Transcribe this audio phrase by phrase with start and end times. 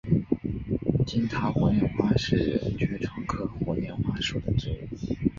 [1.05, 4.75] 金塔火焰花是爵床科火焰花属的植物。